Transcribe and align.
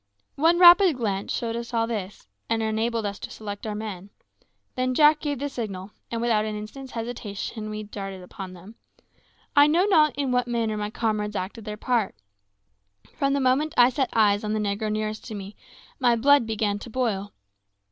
One 0.37 0.57
rapid 0.57 0.97
glance 0.97 1.31
showed 1.31 1.55
us 1.55 1.75
all 1.75 1.85
this, 1.85 2.27
and 2.49 2.63
enabled 2.63 3.05
us 3.05 3.19
to 3.19 3.29
select 3.29 3.67
our 3.67 3.75
men. 3.75 4.09
Then 4.73 4.95
Jack 4.95 5.19
gave 5.19 5.37
the 5.37 5.47
signal, 5.47 5.91
and 6.09 6.19
without 6.21 6.43
an 6.43 6.55
instant's 6.55 6.93
hesitation 6.93 7.69
we 7.69 7.83
darted 7.83 8.23
upon 8.23 8.53
them. 8.53 8.73
I 9.55 9.67
know 9.67 9.85
not 9.85 10.15
in 10.17 10.31
what 10.31 10.47
manner 10.47 10.75
my 10.75 10.89
comrades 10.89 11.35
acted 11.35 11.65
their 11.65 11.77
part. 11.77 12.15
From 13.13 13.33
the 13.33 13.39
moment 13.39 13.75
I 13.77 13.89
set 13.91 14.09
eyes 14.11 14.43
on 14.43 14.53
the 14.53 14.59
negro 14.59 14.91
nearest 14.91 15.23
to 15.25 15.35
me, 15.35 15.55
my 15.99 16.15
blood 16.15 16.47
began 16.47 16.79
to 16.79 16.89
boil. 16.89 17.31